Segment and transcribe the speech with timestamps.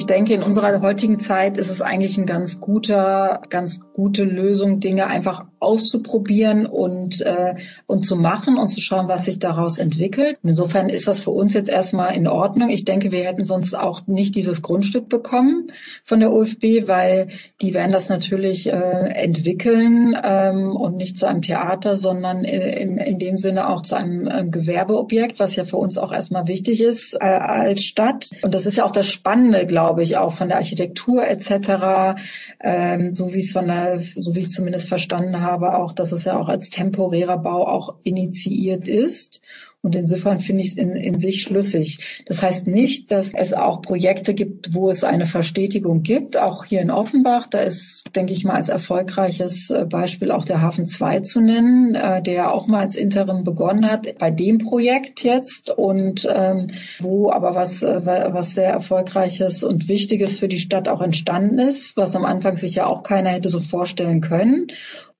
[0.00, 4.80] Ich denke, in unserer heutigen Zeit ist es eigentlich ein ganz guter, ganz gute Lösung,
[4.80, 7.54] Dinge einfach auszuprobieren und, äh,
[7.86, 10.38] und zu machen und zu schauen, was sich daraus entwickelt.
[10.42, 12.70] Insofern ist das für uns jetzt erstmal in Ordnung.
[12.70, 15.70] Ich denke, wir hätten sonst auch nicht dieses Grundstück bekommen
[16.02, 17.28] von der UFB, weil
[17.60, 23.18] die werden das natürlich äh, entwickeln ähm, und nicht zu einem Theater, sondern in, in
[23.18, 27.14] dem Sinne auch zu einem äh, Gewerbeobjekt, was ja für uns auch erstmal wichtig ist
[27.20, 28.30] äh, als Stadt.
[28.40, 32.18] Und das ist ja auch das Spannende, glaube ich, auch von der Architektur etc.,
[32.62, 35.92] ähm, so wie es von der, so wie ich es zumindest verstanden habe habe auch,
[35.92, 39.40] dass es ja auch als temporärer Bau auch initiiert ist.
[39.82, 42.22] Und insofern finde ich es in, in sich schlüssig.
[42.26, 46.36] Das heißt nicht, dass es auch Projekte gibt, wo es eine Verstetigung gibt.
[46.36, 50.60] Auch hier in Offenbach, da ist, denke ich mal, als erfolgreiches äh, Beispiel auch der
[50.60, 55.24] Hafen 2 zu nennen, äh, der auch mal als Interim begonnen hat bei dem Projekt
[55.24, 60.88] jetzt und ähm, wo aber was, äh, was sehr erfolgreiches und wichtiges für die Stadt
[60.88, 64.66] auch entstanden ist, was am Anfang sich ja auch keiner hätte so vorstellen können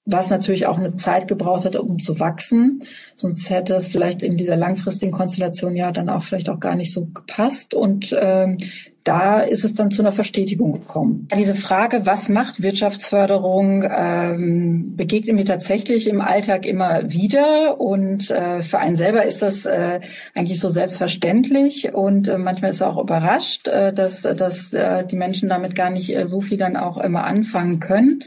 [0.07, 2.83] was natürlich auch eine Zeit gebraucht hat, um zu wachsen.
[3.17, 6.93] Sonst hätte es vielleicht in dieser langfristigen Konstellation ja dann auch vielleicht auch gar nicht
[6.93, 7.75] so gepasst.
[7.75, 8.59] Und ähm,
[9.05, 11.29] da ist es dann zu einer Verstetigung gekommen.
[11.35, 17.81] Diese Frage, was macht Wirtschaftsförderung, ähm, begegnet mir tatsächlich im Alltag immer wieder.
[17.81, 20.01] Und äh, für einen selber ist das äh,
[20.35, 21.95] eigentlich so selbstverständlich.
[21.95, 25.91] Und äh, manchmal ist er auch überrascht, äh, dass, dass äh, die Menschen damit gar
[25.91, 28.23] nicht äh, so viel dann auch immer anfangen können.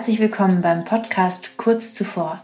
[0.00, 2.42] Herzlich willkommen beim Podcast Kurz zuvor.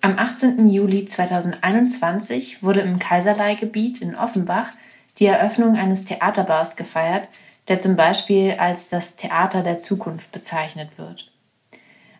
[0.00, 0.66] Am 18.
[0.66, 4.70] Juli 2021 wurde im Kaiserlei-Gebiet in Offenbach
[5.18, 7.28] die Eröffnung eines Theaterbaus gefeiert,
[7.68, 11.30] der zum Beispiel als das Theater der Zukunft bezeichnet wird.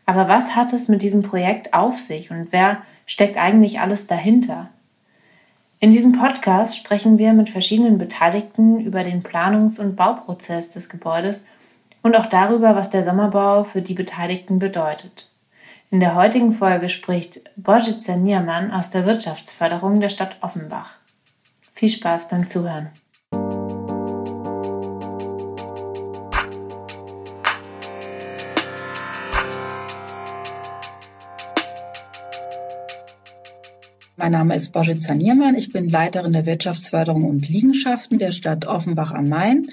[0.06, 4.68] Aber was hat es mit diesem Projekt auf sich und wer steckt eigentlich alles dahinter?
[5.80, 11.44] In diesem Podcast sprechen wir mit verschiedenen Beteiligten über den Planungs- und Bauprozess des Gebäudes
[12.02, 15.30] und auch darüber, was der Sommerbau für die Beteiligten bedeutet.
[15.90, 20.96] In der heutigen Folge spricht Božica Niermann aus der Wirtschaftsförderung der Stadt Offenbach.
[21.74, 22.90] Viel Spaß beim Zuhören.
[34.16, 35.54] Mein Name ist Božica Niermann.
[35.54, 39.66] Ich bin Leiterin der Wirtschaftsförderung und Liegenschaften der Stadt Offenbach am Main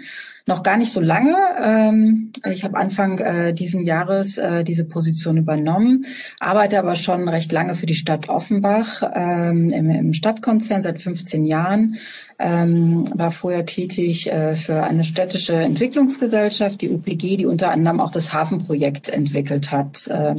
[0.47, 1.35] noch gar nicht so lange.
[1.62, 6.06] Ähm, ich habe Anfang äh, diesen Jahres äh, diese Position übernommen,
[6.40, 11.46] arbeite aber schon recht lange für die Stadt Offenbach ähm, im, im Stadtkonzern seit 15
[11.46, 11.97] Jahren.
[12.40, 18.12] Ähm, war vorher tätig äh, für eine städtische Entwicklungsgesellschaft, die UPG, die unter anderem auch
[18.12, 20.36] das Hafenprojekt entwickelt hat, äh,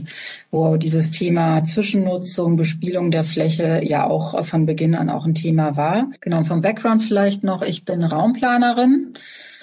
[0.52, 5.76] wo dieses Thema Zwischennutzung, Bespielung der Fläche ja auch von Beginn an auch ein Thema
[5.76, 6.08] war.
[6.20, 9.14] Genau, vom Background vielleicht noch, ich bin Raumplanerin.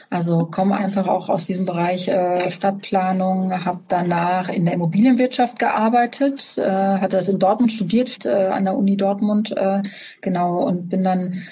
[0.10, 6.58] Also komme einfach auch aus diesem Bereich äh, Stadtplanung, habe danach in der Immobilienwirtschaft gearbeitet,
[6.58, 9.82] äh, hatte das in Dortmund studiert, äh, an der Uni Dortmund, äh,
[10.22, 11.44] genau, und bin dann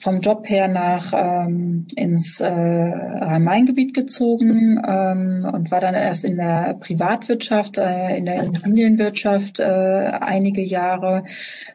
[0.00, 6.36] vom Job her nach ähm, ins äh, Rhein-Main-Gebiet gezogen ähm, und war dann erst in
[6.36, 11.24] der Privatwirtschaft, äh, in der Immobilienwirtschaft äh, einige Jahre,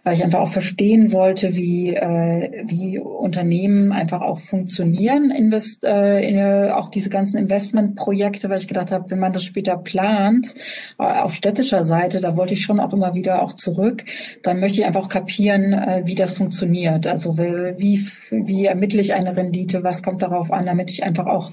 [0.03, 6.19] weil ich einfach auch verstehen wollte, wie äh, wie Unternehmen einfach auch funktionieren, invest, äh,
[6.21, 10.53] in, äh, auch diese ganzen Investmentprojekte, weil ich gedacht habe, wenn man das später plant
[10.99, 14.05] äh, auf städtischer Seite, da wollte ich schon auch immer wieder auch zurück,
[14.43, 19.35] dann möchte ich einfach kapieren, äh, wie das funktioniert, also wie wie ermittle ich eine
[19.35, 21.51] Rendite, was kommt darauf an, damit ich einfach auch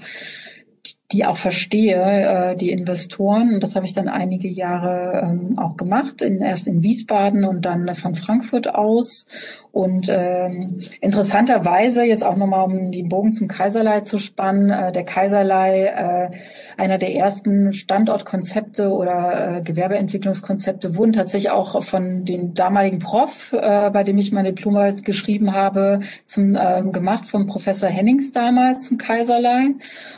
[1.11, 3.55] die auch verstehe, äh, die Investoren.
[3.55, 7.65] Und das habe ich dann einige Jahre ähm, auch gemacht, in, erst in Wiesbaden und
[7.65, 9.25] dann von Frankfurt aus.
[9.71, 15.05] Und ähm, interessanterweise, jetzt auch nochmal, um den Bogen zum Kaiserlei zu spannen, äh, der
[15.05, 16.29] Kaiserlei, äh,
[16.77, 23.89] einer der ersten Standortkonzepte oder äh, Gewerbeentwicklungskonzepte, wurden tatsächlich auch von den damaligen Prof, äh,
[23.91, 28.97] bei dem ich meine Diplomarbeit geschrieben habe, zum, äh, gemacht, vom Professor Hennings damals zum
[28.97, 29.69] Kaiserlei.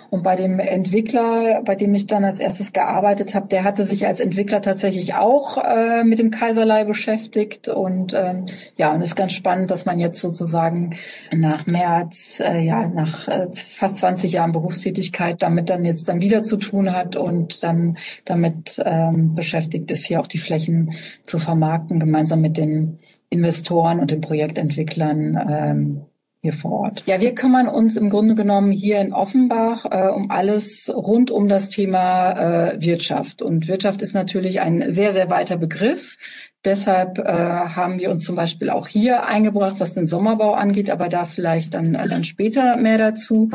[0.10, 4.06] Und bei dem Entwickler, bei dem ich dann als erstes gearbeitet habe, der hatte sich
[4.06, 7.70] als Entwickler tatsächlich auch äh, mit dem Kaiserlei beschäftigt.
[7.70, 8.46] Und ähm,
[8.76, 10.96] ja, und es ist ganz spannend, dass man jetzt sozusagen
[11.32, 16.42] nach als, äh, ja, nach äh, fast 20 Jahren Berufstätigkeit damit dann jetzt dann wieder
[16.44, 20.94] zu tun hat und dann damit ähm, beschäftigt ist, hier auch die Flächen
[21.24, 25.40] zu vermarkten, gemeinsam mit den Investoren und den Projektentwicklern.
[25.50, 26.02] Ähm,
[26.44, 27.04] hier vor Ort.
[27.06, 31.48] Ja, wir kümmern uns im Grunde genommen hier in Offenbach äh, um alles rund um
[31.48, 33.42] das Thema äh, Wirtschaft.
[33.42, 36.18] Und Wirtschaft ist natürlich ein sehr, sehr weiter Begriff.
[36.66, 41.08] Deshalb äh, haben wir uns zum Beispiel auch hier eingebracht, was den Sommerbau angeht, aber
[41.08, 43.50] da vielleicht dann, äh, dann später mehr dazu.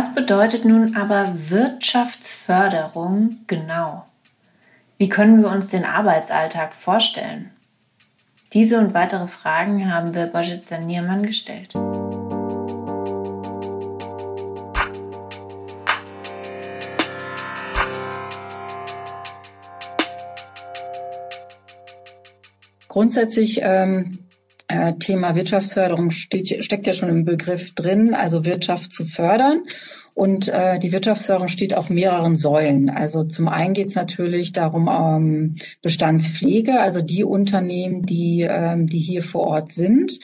[0.00, 4.06] Was bedeutet nun aber Wirtschaftsförderung genau?
[4.96, 7.50] Wie können wir uns den Arbeitsalltag vorstellen?
[8.54, 11.74] Diese und weitere Fragen haben wir Bojitza Niermann gestellt.
[22.88, 24.29] Grundsätzlich ähm, äh,
[24.98, 29.62] Thema Wirtschaftsförderung steht, steckt ja schon im Begriff drin, also Wirtschaft zu fördern.
[30.14, 32.90] Und äh, die Wirtschaftsförderung steht auf mehreren Säulen.
[32.90, 38.98] Also zum einen geht es natürlich darum, ähm, Bestandspflege, also die Unternehmen, die, ähm, die
[38.98, 40.18] hier vor Ort sind,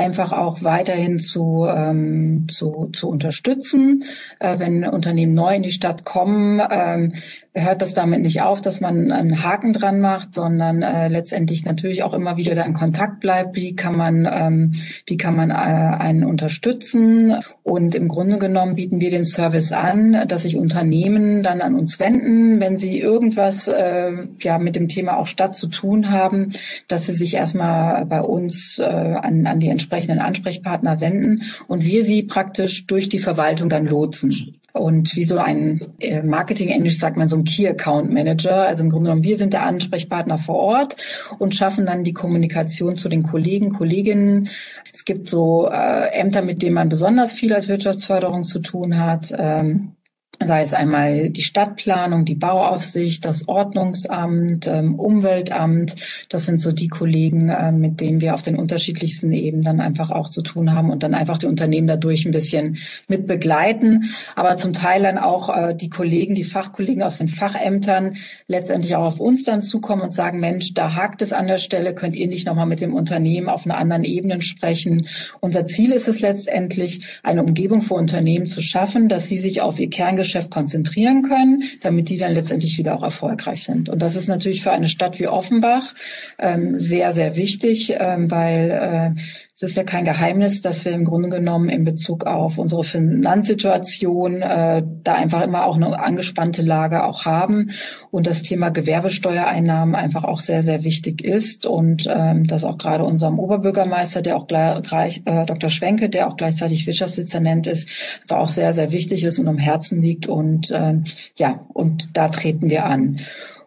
[0.00, 4.04] einfach auch weiterhin zu, ähm, zu, zu unterstützen.
[4.38, 7.12] Äh, wenn Unternehmen neu in die Stadt kommen, ähm,
[7.52, 12.02] hört das damit nicht auf, dass man einen Haken dran macht, sondern äh, letztendlich natürlich
[12.02, 13.56] auch immer wieder da in Kontakt bleibt.
[13.56, 14.72] Wie kann man, ähm,
[15.06, 17.36] wie kann man äh, einen unterstützen?
[17.62, 21.98] Und im Grunde genommen bieten wir den Service an, dass sich Unternehmen dann an uns
[21.98, 26.52] wenden, wenn sie irgendwas äh, ja mit dem Thema auch Stadt zu tun haben,
[26.88, 32.04] dass sie sich erstmal bei uns äh, an, an die entsprechenden Ansprechpartner wenden und wir
[32.04, 34.56] sie praktisch durch die Verwaltung dann lotsen.
[34.72, 38.66] Und wie so ein äh, Marketing-Englisch sagt man so ein Key Account Manager.
[38.66, 40.96] Also im Grunde genommen, wir sind der Ansprechpartner vor Ort
[41.38, 44.48] und schaffen dann die Kommunikation zu den Kollegen, Kolleginnen.
[44.92, 49.34] Es gibt so äh, Ämter, mit denen man besonders viel als Wirtschaftsförderung zu tun hat.
[49.36, 49.96] Ähm,
[50.42, 55.96] sei es einmal die Stadtplanung, die Bauaufsicht, das Ordnungsamt, ähm, Umweltamt.
[56.30, 60.10] Das sind so die Kollegen, äh, mit denen wir auf den unterschiedlichsten Ebenen dann einfach
[60.10, 64.14] auch zu tun haben und dann einfach die Unternehmen dadurch ein bisschen mit begleiten.
[64.34, 68.16] Aber zum Teil dann auch äh, die Kollegen, die Fachkollegen aus den Fachämtern
[68.48, 71.94] letztendlich auch auf uns dann zukommen und sagen, Mensch, da hakt es an der Stelle,
[71.94, 75.06] könnt ihr nicht nochmal mit dem Unternehmen auf einer anderen Ebene sprechen.
[75.40, 79.78] Unser Ziel ist es letztendlich, eine Umgebung für Unternehmen zu schaffen, dass sie sich auf
[79.78, 83.88] ihr Kerngeschäft Kerngeschäft konzentrieren können, damit die dann letztendlich wieder auch erfolgreich sind.
[83.88, 85.94] Und das ist natürlich für eine Stadt wie Offenbach
[86.38, 89.20] ähm, sehr, sehr wichtig, ähm, weil äh,
[89.62, 94.40] es ist ja kein Geheimnis, dass wir im Grunde genommen in Bezug auf unsere Finanzsituation
[94.40, 97.70] äh, da einfach immer auch eine angespannte Lage auch haben
[98.10, 103.04] und das Thema Gewerbesteuereinnahmen einfach auch sehr, sehr wichtig ist und ähm, dass auch gerade
[103.04, 105.68] unserem Oberbürgermeister, der auch gleich, äh, Dr.
[105.68, 107.90] Schwenke, der auch gleichzeitig Wirtschaftsdezernent ist,
[108.28, 110.94] war auch sehr, sehr wichtig ist und am Herzen liegt und äh,
[111.36, 113.20] ja, und da treten wir an.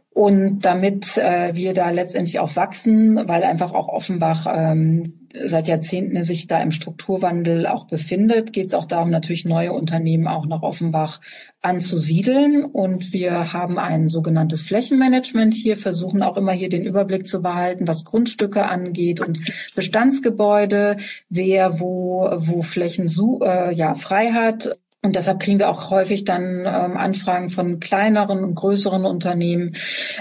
[0.10, 6.24] Und damit äh, wir da letztendlich auch wachsen, weil einfach auch Offenbach ähm, seit Jahrzehnten
[6.24, 10.62] sich da im Strukturwandel auch befindet, geht es auch darum, natürlich neue Unternehmen auch nach
[10.62, 11.22] Offenbach
[11.62, 12.66] anzusiedeln.
[12.66, 17.88] Und wir haben ein sogenanntes Flächenmanagement hier, versuchen auch immer hier den Überblick zu behalten,
[17.88, 19.40] was Grundstücke angeht und
[19.75, 20.98] Bestandsgebäude,
[21.30, 23.08] wer wo, wo Flächen
[23.44, 28.41] äh, ja, frei hat und deshalb kriegen wir auch häufig dann ähm, Anfragen von kleineren
[28.41, 29.74] und größeren Unternehmen.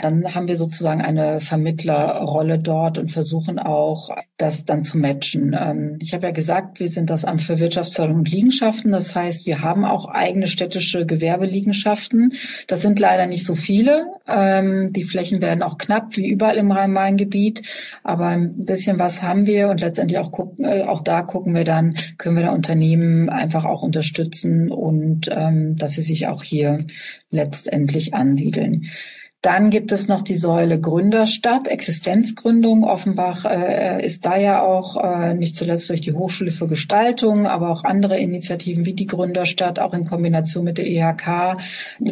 [0.02, 5.56] Dann haben wir sozusagen eine Vermittlerrolle dort und versuchen auch, das dann zu matchen.
[5.56, 8.90] Ähm, ich habe ja gesagt, wir sind das Amt für Wirtschaftsförderung und Liegenschaften.
[8.90, 12.32] Das heißt, wir haben auch eigene städtische Gewerbeliegenschaften.
[12.66, 14.06] Das sind leider nicht so viele.
[14.26, 17.62] Ähm, die Flächen werden auch knapp, wie überall im Rhein-Main-Gebiet.
[18.02, 21.64] Aber ein bisschen was haben wir und letztendlich auch, gucken, äh, auch da gucken wir
[21.64, 26.79] dann, können wir da Unternehmen einfach auch unterstützen und ähm, dass sie sich auch hier
[27.31, 28.87] letztendlich ansiedeln.
[29.42, 32.84] Dann gibt es noch die Säule Gründerstadt, Existenzgründung.
[32.84, 37.70] Offenbach äh, ist da ja auch äh, nicht zuletzt durch die Hochschule für Gestaltung, aber
[37.70, 41.56] auch andere Initiativen wie die Gründerstadt, auch in Kombination mit der EHK,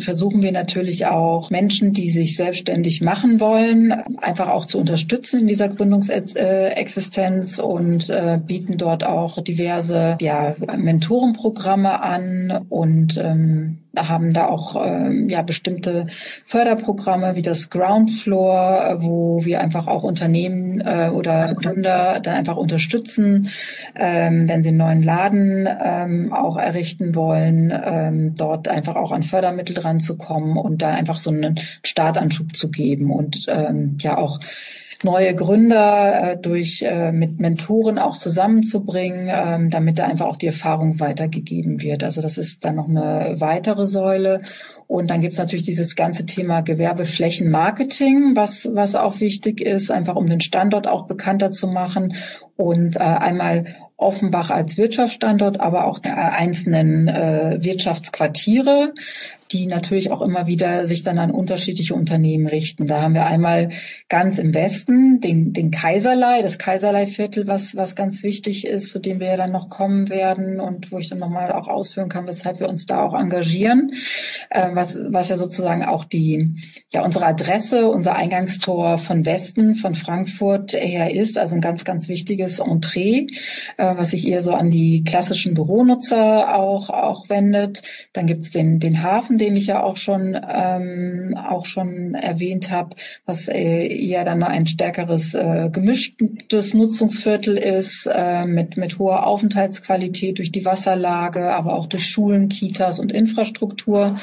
[0.01, 5.47] versuchen wir natürlich auch Menschen, die sich selbstständig machen wollen, einfach auch zu unterstützen in
[5.47, 14.47] dieser Gründungsexistenz und äh, bieten dort auch diverse ja, Mentorenprogramme an und ähm, haben da
[14.47, 16.07] auch ähm, ja bestimmte
[16.45, 22.35] Förderprogramme wie das Ground Floor, äh, wo wir einfach auch Unternehmen äh, oder Gründer dann
[22.35, 23.51] einfach unterstützen,
[23.97, 29.23] ähm, wenn sie einen neuen Laden ähm, auch errichten wollen, ähm, dort einfach auch an
[29.23, 34.19] Fördermittel dran zu kommen und da einfach so einen Startanschub zu geben und ähm, ja
[34.19, 34.41] auch
[35.03, 40.47] neue Gründer äh, durch äh, mit Mentoren auch zusammenzubringen, ähm, damit da einfach auch die
[40.47, 42.05] Erfahrung weitergegeben wird.
[42.05, 44.43] Also das ist dann noch eine weitere Säule.
[44.87, 50.27] Und dann gibt's natürlich dieses ganze Thema Gewerbeflächenmarketing, was, was auch wichtig ist, einfach um
[50.27, 52.15] den Standort auch bekannter zu machen
[52.57, 58.95] und äh, einmal Offenbach als Wirtschaftsstandort, aber auch der einzelnen äh, Wirtschaftsquartiere
[59.53, 62.87] die natürlich auch immer wieder sich dann an unterschiedliche Unternehmen richten.
[62.87, 63.71] Da haben wir einmal
[64.09, 69.19] ganz im Westen den, den Kaiserlei, das Kaiserlei-Viertel, was, was ganz wichtig ist, zu dem
[69.19, 72.61] wir ja dann noch kommen werden und wo ich dann nochmal auch ausführen kann, weshalb
[72.61, 73.93] wir uns da auch engagieren,
[74.51, 76.55] äh, was, was ja sozusagen auch die,
[76.93, 82.09] ja, unsere Adresse, unser Eingangstor von Westen, von Frankfurt her ist, also ein ganz, ganz
[82.09, 83.27] wichtiges Entree,
[83.77, 87.83] äh, was sich eher so an die klassischen Büronutzer auch, auch wendet.
[88.13, 92.97] Dann gibt's den, den Hafen, den ich ja auch schon ähm, auch schon erwähnt habe,
[93.27, 100.39] was äh, eher dann ein stärkeres äh, gemischtes Nutzungsviertel ist äh, mit mit hoher Aufenthaltsqualität
[100.39, 104.19] durch die Wasserlage, aber auch durch Schulen, Kitas und Infrastruktur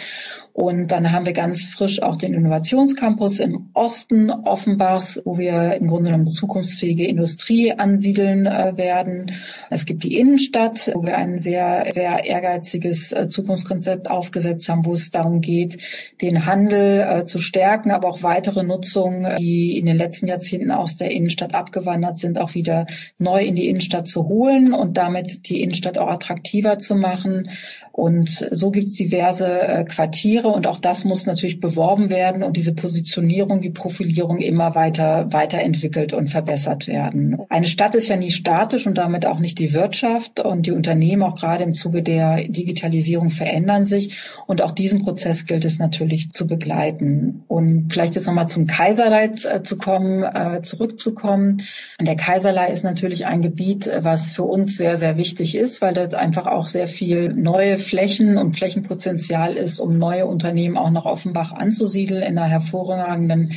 [0.58, 5.86] und dann haben wir ganz frisch auch den Innovationscampus im Osten Offenbachs, wo wir im
[5.86, 9.34] Grunde genommen zukunftsfähige Industrie ansiedeln äh, werden.
[9.70, 14.94] Es gibt die Innenstadt, wo wir ein sehr, sehr ehrgeiziges äh, Zukunftskonzept aufgesetzt haben, wo
[14.94, 15.78] es darum geht,
[16.24, 20.96] den Handel äh, zu stärken, aber auch weitere Nutzungen, die in den letzten Jahrzehnten aus
[20.96, 22.88] der Innenstadt abgewandert sind, auch wieder
[23.20, 27.52] neu in die Innenstadt zu holen und damit die Innenstadt auch attraktiver zu machen.
[27.92, 30.56] Und so gibt es diverse Quartiere, wäre.
[30.56, 36.14] Und auch das muss natürlich beworben werden und diese Positionierung, die Profilierung immer weiter weiterentwickelt
[36.14, 37.38] und verbessert werden.
[37.50, 41.24] Eine Stadt ist ja nie statisch und damit auch nicht die Wirtschaft und die Unternehmen
[41.24, 44.18] auch gerade im Zuge der Digitalisierung verändern sich.
[44.46, 47.44] Und auch diesen Prozess gilt es natürlich zu begleiten.
[47.48, 51.64] Und vielleicht jetzt nochmal zum Kaiserlei äh, zu kommen, äh, zurückzukommen.
[52.00, 56.16] Der Kaiserlei ist natürlich ein Gebiet, was für uns sehr, sehr wichtig ist, weil dort
[56.16, 61.52] einfach auch sehr viel neue Flächen und Flächenpotenzial ist, um neue Unternehmen auch nach Offenbach
[61.52, 63.54] anzusiedeln in einer hervorragenden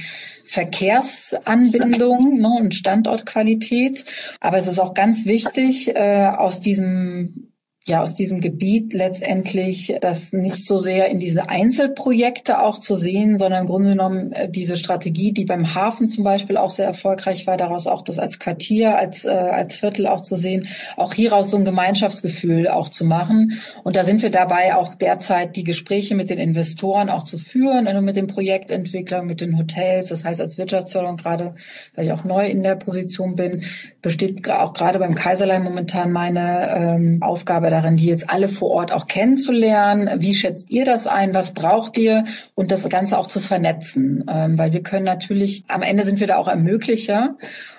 [0.47, 4.07] Verkehrsanbindung ne, und Standortqualität.
[4.41, 7.50] Aber es ist auch ganz wichtig, äh, aus diesem
[7.87, 13.39] ja aus diesem Gebiet letztendlich das nicht so sehr in diese Einzelprojekte auch zu sehen,
[13.39, 17.47] sondern im Grunde genommen äh, diese Strategie, die beim Hafen zum Beispiel auch sehr erfolgreich
[17.47, 20.69] war, daraus auch das als Quartier, als, äh, als Viertel auch zu sehen,
[20.99, 23.61] auch hieraus so ein Gemeinschaftsgefühl auch zu machen.
[23.83, 27.87] Und da sind wir dabei auch derzeit die Gespräche mit den Investoren auch zu führen,
[27.89, 30.11] also mit den Projektentwicklern, mit den Hotels.
[30.11, 31.55] Das heißt, als Wirtschaftsförderung gerade,
[31.95, 33.63] weil ich auch neu in der Position bin,
[34.03, 38.93] besteht auch gerade beim Kaiserlei momentan meine ähm, Aufgabe darin, die jetzt alle vor Ort
[38.93, 40.21] auch kennenzulernen.
[40.21, 41.35] Wie schätzt ihr das ein?
[41.35, 42.25] Was braucht ihr?
[42.55, 44.25] Und das Ganze auch zu vernetzen.
[44.29, 47.37] Ähm, weil wir können natürlich, am Ende sind wir da auch Ermöglicher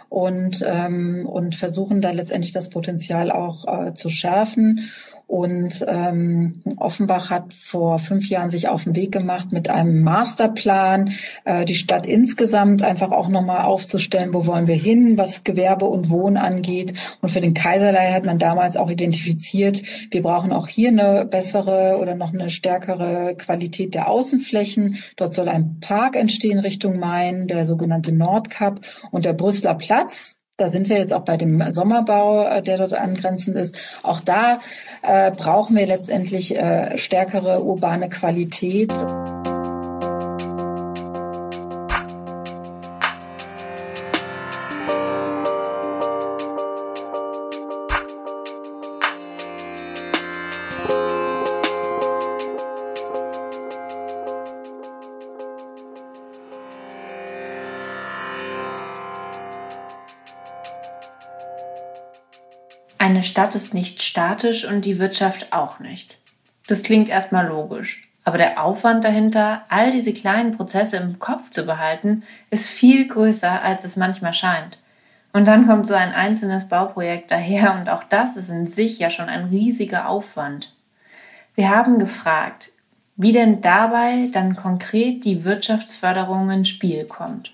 [0.10, 4.89] und, ähm, und versuchen da letztendlich das Potenzial auch äh, zu schärfen.
[5.31, 11.13] Und ähm, Offenbach hat vor fünf Jahren sich auf den Weg gemacht mit einem Masterplan,
[11.45, 16.09] äh, die Stadt insgesamt einfach auch nochmal aufzustellen, wo wollen wir hin, was Gewerbe und
[16.09, 16.95] Wohnen angeht.
[17.21, 21.97] Und für den Kaiserlei hat man damals auch identifiziert, wir brauchen auch hier eine bessere
[22.01, 24.97] oder noch eine stärkere Qualität der Außenflächen.
[25.15, 30.70] Dort soll ein Park entstehen Richtung Main, der sogenannte Nordkap und der Brüsseler Platz da
[30.70, 33.77] sind wir jetzt auch bei dem Sommerbau, äh, der dort angrenzend ist.
[34.03, 34.60] Auch da
[35.01, 38.93] äh, brauchen wir letztendlich äh, stärkere urbane Qualität.
[63.21, 66.17] Eine Stadt ist nicht statisch und die Wirtschaft auch nicht.
[66.65, 68.09] Das klingt erstmal logisch.
[68.23, 73.61] Aber der Aufwand dahinter, all diese kleinen Prozesse im Kopf zu behalten, ist viel größer,
[73.61, 74.79] als es manchmal scheint.
[75.33, 79.11] Und dann kommt so ein einzelnes Bauprojekt daher und auch das ist in sich ja
[79.11, 80.73] schon ein riesiger Aufwand.
[81.53, 82.71] Wir haben gefragt,
[83.17, 87.53] wie denn dabei dann konkret die Wirtschaftsförderung ins Spiel kommt.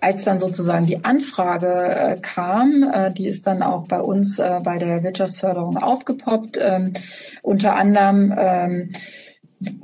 [0.00, 4.60] Als dann sozusagen die Anfrage äh, kam, äh, die ist dann auch bei uns äh,
[4.62, 6.94] bei der Wirtschaftsförderung aufgepoppt, ähm,
[7.42, 8.92] unter anderem ähm,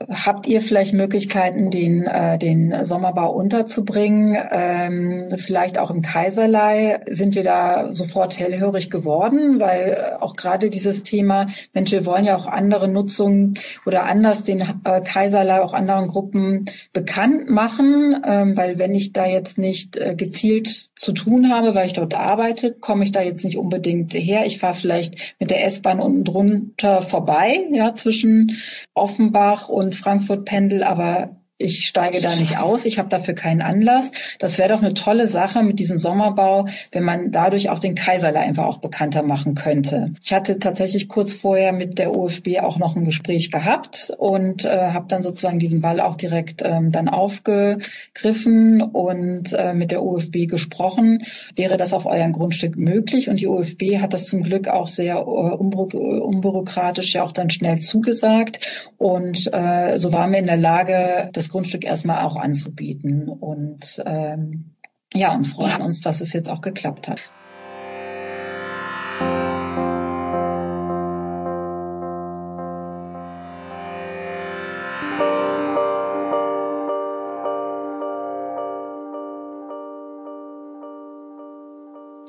[0.09, 4.37] habt ihr vielleicht Möglichkeiten, den, äh, den Sommerbau unterzubringen?
[4.51, 10.71] Ähm, vielleicht auch im Kaiserlei sind wir da sofort hellhörig geworden, weil äh, auch gerade
[10.71, 13.55] dieses Thema, Mensch, wir wollen ja auch andere Nutzungen
[13.85, 16.65] oder anders den äh, Kaiserlei auch anderen Gruppen
[16.95, 21.87] bekannt machen, ähm, weil wenn ich da jetzt nicht äh, gezielt zu tun habe, weil
[21.87, 24.47] ich dort arbeite, komme ich da jetzt nicht unbedingt her.
[24.47, 28.57] Ich fahre vielleicht mit der S-Bahn unten drunter vorbei, ja, zwischen
[28.95, 34.11] Offenbach und Frankfurt Pendel, aber ich steige da nicht aus, ich habe dafür keinen Anlass.
[34.39, 38.41] Das wäre doch eine tolle Sache mit diesem Sommerbau, wenn man dadurch auch den Kaiserlei
[38.41, 40.13] einfach auch bekannter machen könnte.
[40.23, 44.91] Ich hatte tatsächlich kurz vorher mit der OFB auch noch ein Gespräch gehabt und äh,
[44.93, 50.49] habe dann sozusagen diesen Ball auch direkt ähm, dann aufgegriffen und äh, mit der OFB
[50.49, 51.23] gesprochen.
[51.55, 53.31] Wäre das auf eurem Grundstück möglich?
[53.31, 57.79] Und die OFB hat das zum Glück auch sehr äh, unbürokratisch ja auch dann schnell
[57.79, 58.61] zugesagt.
[58.99, 63.29] Und äh, so waren wir in der Lage, das das Grundstück erstmal auch anzubieten.
[63.29, 64.75] Und ähm,
[65.15, 67.31] ja, und freuen uns, dass es jetzt auch geklappt hat.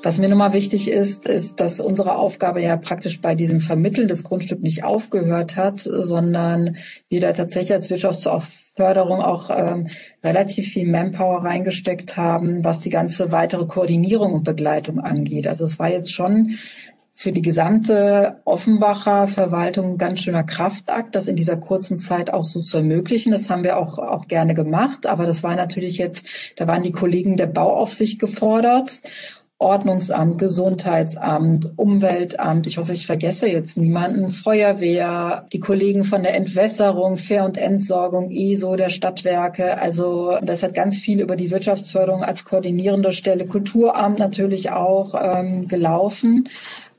[0.00, 4.22] Was mir nochmal wichtig ist, ist, dass unsere Aufgabe ja praktisch bei diesem Vermitteln des
[4.22, 6.76] Grundstücks nicht aufgehört hat, sondern
[7.08, 9.88] wir da tatsächlich als Wirtschaftsförderung auch ähm,
[10.22, 15.48] relativ viel Manpower reingesteckt haben, was die ganze weitere Koordinierung und Begleitung angeht.
[15.48, 16.56] Also es war jetzt schon
[17.12, 22.44] für die gesamte Offenbacher Verwaltung ein ganz schöner Kraftakt, das in dieser kurzen Zeit auch
[22.44, 23.32] so zu ermöglichen.
[23.32, 25.04] Das haben wir auch, auch gerne gemacht.
[25.04, 29.02] Aber das war natürlich jetzt, da waren die Kollegen der Bauaufsicht gefordert.
[29.60, 37.16] Ordnungsamt, Gesundheitsamt, Umweltamt, ich hoffe, ich vergesse jetzt niemanden, Feuerwehr, die Kollegen von der Entwässerung,
[37.16, 39.80] Fair- und Entsorgung, ESO der Stadtwerke.
[39.80, 45.66] Also das hat ganz viel über die Wirtschaftsförderung als koordinierende Stelle, Kulturamt natürlich auch ähm,
[45.66, 46.48] gelaufen.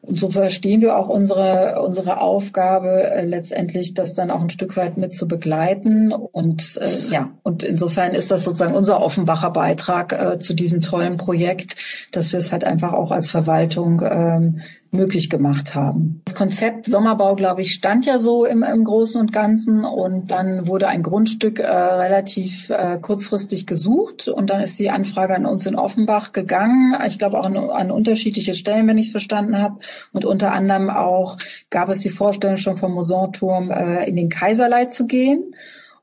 [0.02, 4.78] Und so verstehen wir auch unsere, unsere Aufgabe äh, letztendlich, das dann auch ein Stück
[4.78, 6.14] weit mit zu begleiten.
[6.14, 11.18] Und äh, ja, und insofern ist das sozusagen unser Offenbacher Beitrag äh, zu diesem tollen
[11.18, 11.76] Projekt,
[12.12, 16.22] dass wir es halt einfach auch als Verwaltung ähm, möglich gemacht haben.
[16.26, 20.68] Das Konzept Sommerbau, glaube ich, stand ja so im, im Großen und Ganzen und dann
[20.68, 25.66] wurde ein Grundstück äh, relativ äh, kurzfristig gesucht und dann ist die Anfrage an uns
[25.66, 26.96] in Offenbach gegangen.
[27.06, 29.80] Ich glaube auch an, an unterschiedliche Stellen, wenn ich es verstanden habe.
[30.12, 31.38] Und unter anderem auch
[31.70, 35.54] gab es die Vorstellung schon vom Mosanturm äh, in den Kaiserlei zu gehen.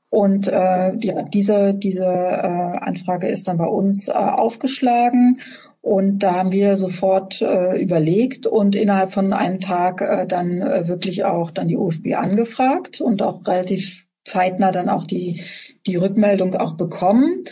[0.09, 5.41] Und äh, ja, diese, diese äh, Anfrage ist dann bei uns äh, aufgeschlagen.
[5.87, 10.89] Und da haben wir sofort äh, überlegt und innerhalb von einem Tag äh, dann äh,
[10.89, 15.45] wirklich auch dann die UFB angefragt und auch relativ zeitnah dann auch die,
[15.87, 17.45] die Rückmeldung auch bekommen.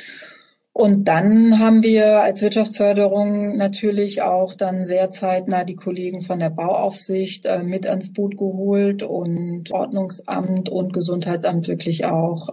[0.73, 6.51] Und dann haben wir als Wirtschaftsförderung natürlich auch dann sehr zeitnah die Kollegen von der
[6.51, 12.49] Bauaufsicht äh, mit ans Boot geholt und Ordnungsamt und Gesundheitsamt wirklich auch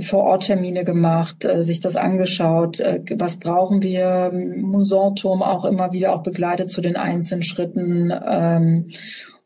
[0.00, 5.92] vor Ort Termine gemacht, äh, sich das angeschaut, äh, was brauchen wir, Musanturm auch immer
[5.92, 8.12] wieder auch begleitet zu den einzelnen Schritten.
[8.28, 8.88] Ähm,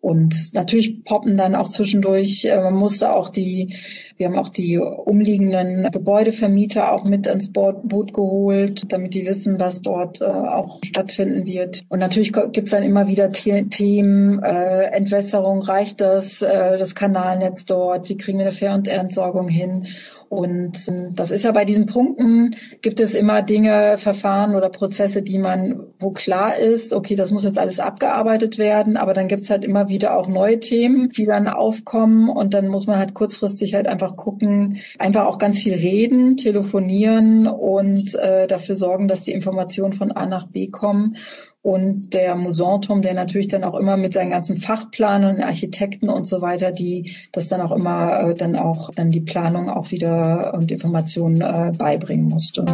[0.03, 3.77] und natürlich poppen dann auch zwischendurch, äh, man musste auch die,
[4.17, 9.83] wir haben auch die umliegenden Gebäudevermieter auch mit ins Boot geholt, damit die wissen, was
[9.83, 11.83] dort auch stattfinden wird.
[11.91, 18.39] Und natürlich gibt's dann immer wieder Themen, Entwässerung, reicht das, das Kanalnetz dort, wie kriegen
[18.39, 19.87] wir eine Fair- und Entsorgung hin?
[20.31, 25.23] Und ähm, das ist ja bei diesen Punkten, gibt es immer Dinge, Verfahren oder Prozesse,
[25.23, 29.43] die man, wo klar ist, okay, das muss jetzt alles abgearbeitet werden, aber dann gibt
[29.43, 33.13] es halt immer wieder auch neue Themen, die dann aufkommen und dann muss man halt
[33.13, 39.23] kurzfristig halt einfach gucken, einfach auch ganz viel reden, telefonieren und äh, dafür sorgen, dass
[39.23, 41.17] die Informationen von A nach B kommen
[41.63, 46.41] und der Musanturm, der natürlich dann auch immer mit seinen ganzen Fachplanern, Architekten und so
[46.41, 50.73] weiter, die das dann auch immer äh, dann auch dann die Planung auch wieder und
[50.73, 52.65] Informationen äh, beibringen musste.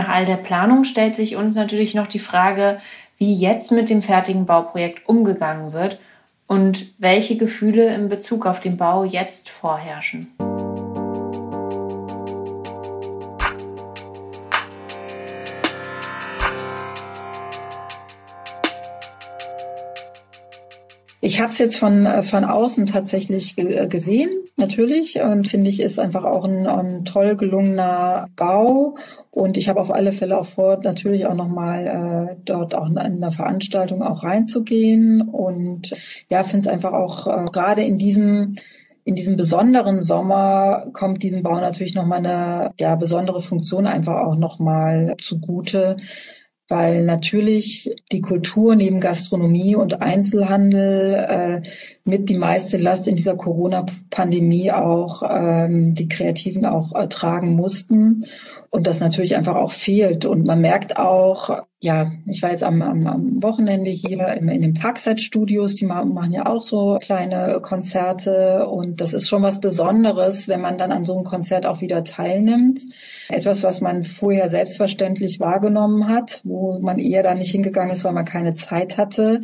[0.00, 2.80] Nach all der Planung stellt sich uns natürlich noch die Frage,
[3.18, 6.00] wie jetzt mit dem fertigen Bauprojekt umgegangen wird
[6.46, 10.32] und welche Gefühle in Bezug auf den Bau jetzt vorherrschen.
[21.40, 25.80] Ich habe es jetzt von, äh, von außen tatsächlich äh, gesehen, natürlich, und finde ich,
[25.80, 28.98] ist einfach auch ein, ein toll gelungener Bau.
[29.30, 32.98] Und ich habe auf alle Fälle auch vor, natürlich auch nochmal äh, dort auch in
[32.98, 35.22] einer Veranstaltung auch reinzugehen.
[35.22, 35.94] Und
[36.28, 38.56] ja, finde es einfach auch äh, gerade in diesem
[39.04, 44.36] in diesem besonderen Sommer kommt diesem Bau natürlich nochmal eine ja, besondere Funktion einfach auch
[44.36, 45.96] nochmal zugute
[46.70, 51.62] weil natürlich die Kultur neben Gastronomie und Einzelhandel äh,
[52.04, 58.24] mit die meiste Last in dieser Corona-Pandemie auch ähm, die Kreativen auch äh, tragen mussten
[58.70, 60.24] und das natürlich einfach auch fehlt.
[60.24, 64.60] Und man merkt auch, ja, ich war jetzt am, am, am Wochenende hier in, in
[64.60, 68.66] den Parkside-Studios, die machen ja auch so kleine Konzerte.
[68.66, 72.04] Und das ist schon was Besonderes, wenn man dann an so einem Konzert auch wieder
[72.04, 72.82] teilnimmt.
[73.30, 78.12] Etwas, was man vorher selbstverständlich wahrgenommen hat, wo man eher dann nicht hingegangen ist, weil
[78.12, 79.40] man keine Zeit hatte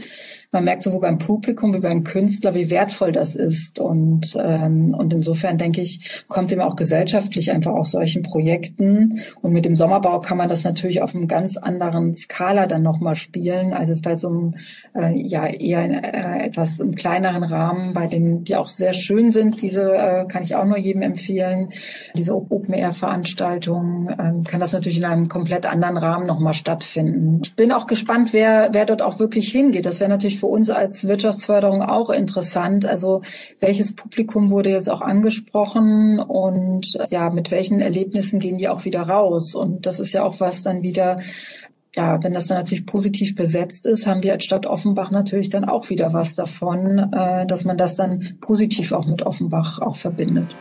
[0.56, 3.78] man merkt sowohl beim Publikum wie beim Künstler, wie wertvoll das ist.
[3.78, 9.20] Und, ähm, und insofern denke ich, kommt eben auch gesellschaftlich einfach auch solchen Projekten.
[9.42, 13.16] Und mit dem Sommerbau kann man das natürlich auf einem ganz anderen Skala dann nochmal
[13.16, 14.54] spielen, als es bei so einem,
[14.94, 19.30] äh, ja, eher in, äh, etwas im kleineren Rahmen, bei denen, die auch sehr schön
[19.30, 19.60] sind.
[19.60, 21.68] Diese äh, kann ich auch nur jedem empfehlen.
[22.14, 27.42] Diese Open-Air-Veranstaltungen äh, kann das natürlich in einem komplett anderen Rahmen nochmal stattfinden.
[27.44, 29.84] Ich bin auch gespannt, wer, wer dort auch wirklich hingeht.
[29.84, 32.86] Das wäre natürlich für uns als Wirtschaftsförderung auch interessant.
[32.86, 33.22] Also
[33.58, 39.02] welches Publikum wurde jetzt auch angesprochen und ja, mit welchen Erlebnissen gehen die auch wieder
[39.02, 39.56] raus?
[39.56, 41.18] Und das ist ja auch was dann wieder
[41.96, 45.64] ja, wenn das dann natürlich positiv besetzt ist, haben wir als Stadt Offenbach natürlich dann
[45.64, 50.54] auch wieder was davon, äh, dass man das dann positiv auch mit Offenbach auch verbindet.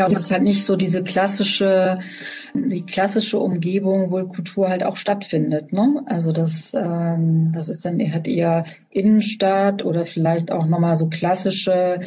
[0.00, 1.98] Ja, es ist halt nicht so diese klassische,
[2.54, 5.74] die klassische Umgebung, wo Kultur halt auch stattfindet.
[5.74, 6.02] Ne?
[6.06, 12.00] Also das, ähm, das ist dann halt eher Innenstadt oder vielleicht auch nochmal so klassische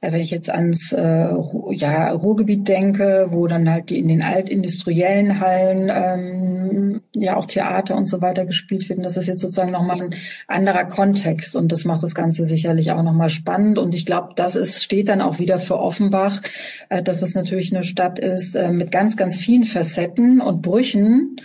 [0.00, 1.28] äh, wenn ich jetzt ans äh,
[1.70, 6.57] ja, Ruhrgebiet denke, wo dann halt die in den altindustriellen Hallen ähm,
[7.20, 10.14] ja auch Theater und so weiter gespielt werden, das ist jetzt sozusagen nochmal ein
[10.46, 13.78] anderer Kontext und das macht das Ganze sicherlich auch nochmal spannend.
[13.78, 16.40] Und ich glaube, das ist, steht dann auch wieder für Offenbach,
[16.88, 21.36] äh, dass es natürlich eine Stadt ist äh, mit ganz, ganz vielen Facetten und Brüchen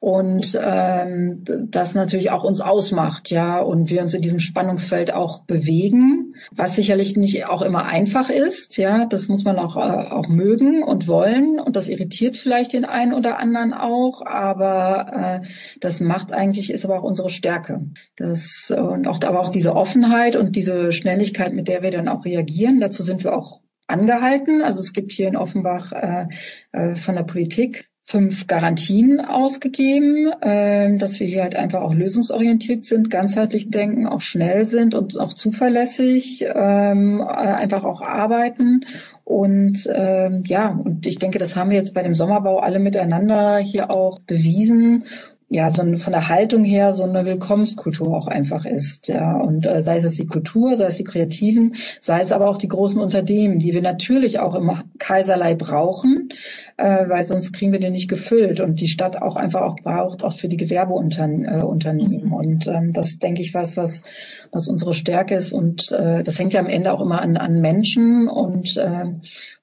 [0.00, 5.40] und ähm, das natürlich auch uns ausmacht, ja, und wir uns in diesem Spannungsfeld auch
[5.40, 6.19] bewegen,
[6.52, 10.82] was sicherlich nicht auch immer einfach ist, ja, das muss man auch äh, auch mögen
[10.82, 11.60] und wollen.
[11.60, 15.46] Und das irritiert vielleicht den einen oder anderen auch, aber äh,
[15.80, 17.80] das macht eigentlich ist aber auch unsere Stärke,
[18.16, 22.24] das und auch aber auch diese Offenheit und diese Schnelligkeit, mit der wir dann auch
[22.24, 24.62] reagieren, dazu sind wir auch angehalten.
[24.62, 26.26] Also es gibt hier in Offenbach äh,
[26.72, 32.84] äh, von der Politik fünf Garantien ausgegeben, äh, dass wir hier halt einfach auch lösungsorientiert
[32.84, 38.84] sind, ganzheitlich denken, auch schnell sind und auch zuverlässig ähm, äh, einfach auch arbeiten.
[39.22, 43.58] Und ähm, ja, und ich denke, das haben wir jetzt bei dem Sommerbau alle miteinander
[43.58, 45.04] hier auch bewiesen
[45.52, 49.08] ja, so ein, von der Haltung her so eine Willkommenskultur auch einfach ist.
[49.08, 52.48] Ja, und äh, sei es jetzt die Kultur, sei es die Kreativen, sei es aber
[52.48, 56.28] auch die großen Unternehmen, die wir natürlich auch im Kaiserlei brauchen,
[56.76, 60.22] äh, weil sonst kriegen wir den nicht gefüllt und die Stadt auch einfach auch braucht,
[60.22, 62.30] auch für die Gewerbeunternehmen.
[62.30, 64.04] Äh, und ähm, das denke ich was, was,
[64.52, 65.52] was unsere Stärke ist.
[65.52, 69.04] Und äh, das hängt ja am Ende auch immer an, an Menschen und äh,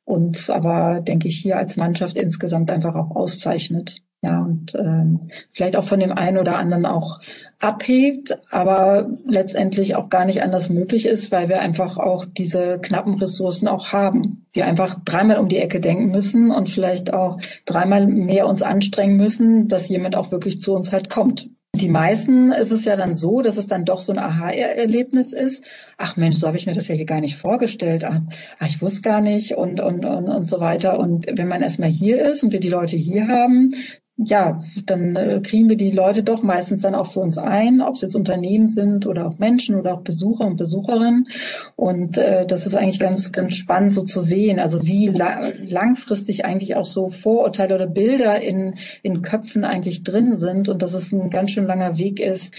[0.03, 4.01] uns aber, denke ich, hier als Mannschaft insgesamt einfach auch auszeichnet.
[4.27, 7.19] Ja, und ähm, vielleicht auch von dem einen oder anderen auch
[7.59, 13.15] abhebt, aber letztendlich auch gar nicht anders möglich ist, weil wir einfach auch diese knappen
[13.15, 14.45] Ressourcen auch haben.
[14.51, 19.15] Wir einfach dreimal um die Ecke denken müssen und vielleicht auch dreimal mehr uns anstrengen
[19.15, 21.49] müssen, dass jemand auch wirklich zu uns halt kommt.
[21.79, 25.63] Die meisten ist es ja dann so, dass es dann doch so ein Aha-Erlebnis ist.
[25.97, 28.03] Ach Mensch, so habe ich mir das ja hier gar nicht vorgestellt.
[28.03, 28.19] Ach,
[28.65, 30.99] ich wusste gar nicht und, und, und, und so weiter.
[30.99, 33.69] Und wenn man erstmal hier ist und wir die Leute hier haben,
[34.17, 37.95] ja, dann äh, kriegen wir die Leute doch meistens dann auch für uns ein, ob
[37.95, 41.27] es jetzt Unternehmen sind oder auch Menschen oder auch Besucher und Besucherinnen.
[41.75, 46.45] Und äh, das ist eigentlich ganz, ganz spannend so zu sehen, also wie la langfristig
[46.45, 51.11] eigentlich auch so Vorurteile oder Bilder in, in Köpfen eigentlich drin sind und dass es
[51.11, 52.55] ein ganz schön langer Weg ist,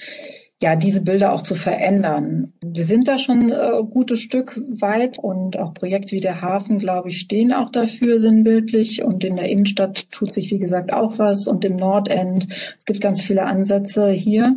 [0.60, 2.52] ja, diese Bilder auch zu verändern.
[2.64, 7.10] Wir sind da schon äh, gutes Stück weit und auch Projekte wie der Hafen, glaube
[7.10, 9.04] ich, stehen auch dafür sinnbildlich.
[9.04, 12.48] Und in der Innenstadt tut sich, wie gesagt, auch was und im Nordend.
[12.76, 14.56] Es gibt ganz viele Ansätze hier.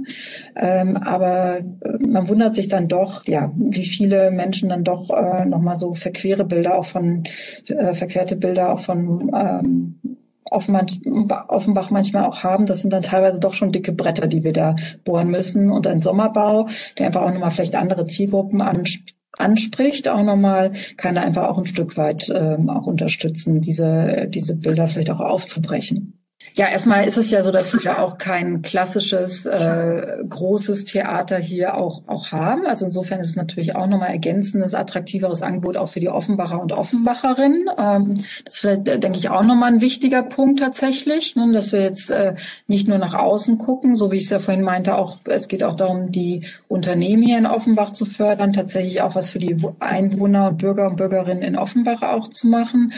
[0.56, 1.64] Ähm, aber äh,
[2.08, 6.46] man wundert sich dann doch, ja, wie viele Menschen dann doch äh, nochmal so verquere
[6.46, 7.26] Bilder auch von,
[7.68, 10.00] äh, verquerte Bilder auch von ähm,
[10.52, 12.66] Offenbach manchmal auch haben.
[12.66, 15.72] Das sind dann teilweise doch schon dicke Bretter, die wir da bohren müssen.
[15.72, 18.62] Und ein Sommerbau, der einfach auch nochmal vielleicht andere Zielgruppen
[19.38, 24.56] anspricht, auch nochmal, kann da einfach auch ein Stück weit ähm, auch unterstützen, diese, diese
[24.56, 26.21] Bilder vielleicht auch aufzubrechen.
[26.54, 31.76] Ja, erstmal ist es ja so, dass wir auch kein klassisches äh, großes Theater hier
[31.78, 32.66] auch auch haben.
[32.66, 36.74] Also insofern ist es natürlich auch nochmal ergänzendes, attraktiveres Angebot auch für die Offenbacher und
[36.74, 37.70] Offenbacherinnen.
[37.78, 41.82] Ähm, das vielleicht, äh, denke ich, auch nochmal ein wichtiger Punkt tatsächlich, ne, dass wir
[41.82, 42.36] jetzt äh,
[42.68, 45.64] nicht nur nach außen gucken, so wie ich es ja vorhin meinte, auch es geht
[45.64, 50.50] auch darum, die Unternehmen hier in Offenbach zu fördern, tatsächlich auch was für die Einwohner
[50.50, 52.92] und Bürger und Bürgerinnen in Offenbach auch zu machen.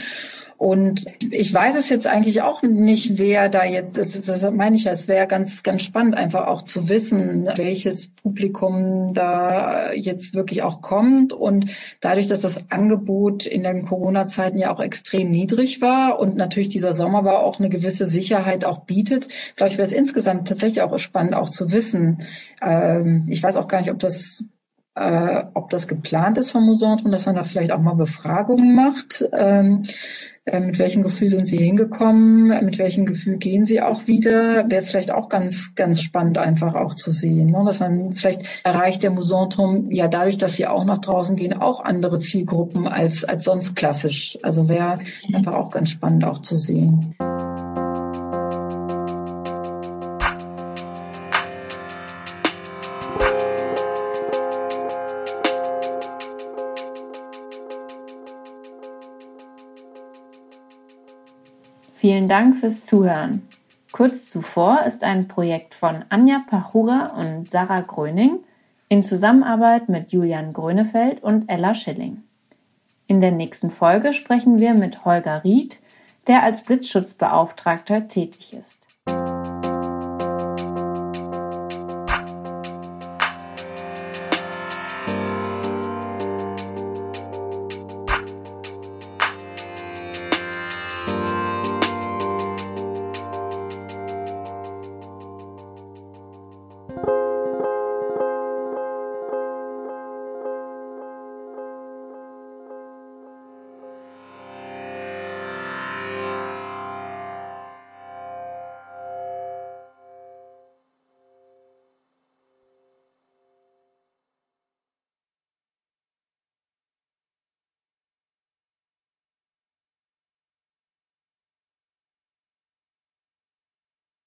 [0.63, 4.85] Und ich weiß es jetzt eigentlich auch nicht, wer da jetzt, das, das meine ich
[4.85, 10.63] ja, es wäre ganz, ganz spannend, einfach auch zu wissen, welches Publikum da jetzt wirklich
[10.63, 11.33] auch kommt.
[11.33, 11.65] Und
[11.99, 16.93] dadurch, dass das Angebot in den Corona-Zeiten ja auch extrem niedrig war und natürlich dieser
[16.93, 21.33] Sommerbau auch eine gewisse Sicherheit auch bietet, glaube ich, wäre es insgesamt tatsächlich auch spannend,
[21.33, 22.19] auch zu wissen.
[22.61, 24.45] Ähm, ich weiß auch gar nicht, ob das
[24.95, 29.25] äh, ob das geplant ist vom Museum, dass man da vielleicht auch mal Befragungen macht.
[29.33, 29.83] Ähm,
[30.45, 32.65] äh, mit welchem Gefühl sind Sie hingekommen?
[32.65, 34.69] Mit welchem Gefühl gehen Sie auch wieder?
[34.69, 37.63] Wäre vielleicht auch ganz, ganz spannend einfach auch zu sehen, ne?
[37.65, 41.83] dass man vielleicht erreicht der Musanturm ja dadurch, dass Sie auch nach draußen gehen, auch
[41.83, 44.37] andere Zielgruppen als, als sonst klassisch.
[44.43, 44.99] Also wäre
[45.33, 47.15] einfach auch ganz spannend auch zu sehen.
[62.03, 63.47] Vielen Dank fürs Zuhören.
[63.93, 68.43] Kurz zuvor ist ein Projekt von Anja Pachura und Sarah Gröning
[68.89, 72.21] in Zusammenarbeit mit Julian Grönefeld und Ella Schilling.
[73.07, 75.79] In der nächsten Folge sprechen wir mit Holger Ried,
[76.27, 78.85] der als Blitzschutzbeauftragter tätig ist.